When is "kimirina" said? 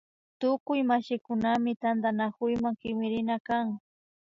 2.79-3.35